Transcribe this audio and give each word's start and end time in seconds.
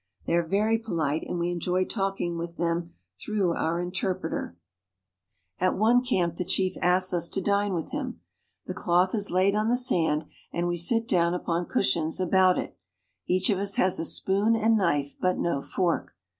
They 0.25 0.33
are 0.33 0.41
very 0.41 0.79
polite, 0.79 1.21
and 1.27 1.37
we 1.37 1.51
enjoy 1.51 1.85
talking 1.85 2.35
with 2.35 2.57
them 2.57 2.95
through 3.19 3.53
our 3.53 3.79
interpreter. 3.79 4.57
74 5.59 5.59
AFRICA 5.67 5.75
At 5.75 5.77
one 5.79 6.03
camp 6.03 6.35
the 6.37 6.43
chief 6.43 6.75
asks 6.81 7.13
us 7.13 7.29
to 7.29 7.39
dine 7.39 7.75
with 7.75 7.91
him. 7.91 8.19
The 8.65 8.73
cloth 8.73 9.13
is 9.13 9.29
laid 9.29 9.53
on 9.53 9.67
the 9.67 9.77
sand, 9.77 10.25
and 10.51 10.67
we 10.67 10.75
sit 10.77 11.07
down 11.07 11.35
upon 11.35 11.67
cushions 11.67 12.19
about 12.19 12.57
it. 12.57 12.75
Each 13.27 13.51
of 13.51 13.59
us 13.59 13.75
has 13.75 13.99
a 13.99 14.05
spoon 14.05 14.55
and 14.55 14.75
knife, 14.75 15.13
but 15.21 15.37
no 15.37 15.61
fork. 15.61 16.15